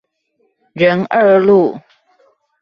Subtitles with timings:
[0.73, 1.79] 仁二路